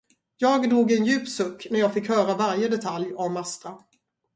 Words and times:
Jag 0.37 0.69
drog 0.69 0.91
en 0.91 1.05
djup 1.05 1.27
suck 1.29 1.67
när 1.71 1.79
jag 1.79 1.93
fick 1.93 2.09
höra 2.09 2.35
varje 2.37 2.67
detalj 2.67 3.13
om 3.13 3.37
Astra. 3.37 3.77